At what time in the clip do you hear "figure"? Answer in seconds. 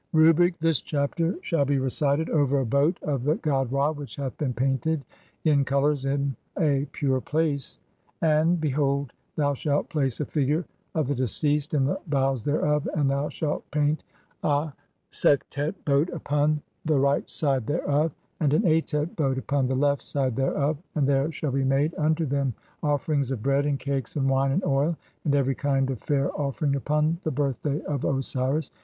10.25-10.65